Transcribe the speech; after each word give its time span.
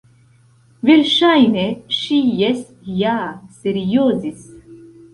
Verŝajne 0.89 1.67
ŝi 1.99 2.19
jes 2.41 2.67
ja 3.05 3.15
seriozis. 3.63 4.47